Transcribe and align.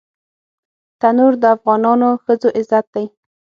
تنور 0.99 1.33
د 1.41 1.43
افغانو 1.55 2.09
ښځو 2.23 2.49
عزت 2.57 2.85
دی 2.95 3.05